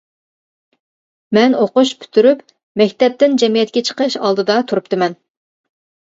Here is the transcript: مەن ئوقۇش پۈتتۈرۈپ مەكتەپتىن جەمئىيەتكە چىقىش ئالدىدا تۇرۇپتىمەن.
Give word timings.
مەن 1.37 1.55
ئوقۇش 1.57 1.91
پۈتتۈرۈپ 2.05 2.41
مەكتەپتىن 2.81 3.35
جەمئىيەتكە 3.43 3.83
چىقىش 3.91 4.17
ئالدىدا 4.23 4.57
تۇرۇپتىمەن. 4.73 5.15